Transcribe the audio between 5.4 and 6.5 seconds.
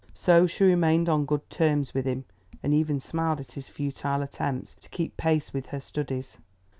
with her studies.